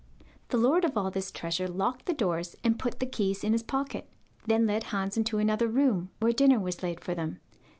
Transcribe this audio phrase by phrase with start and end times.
[0.49, 3.61] The lord of all this treasure locked the doors and put the keys in his
[3.61, 4.09] pocket,
[4.47, 7.39] then led Hans into another room, where dinner was laid for them.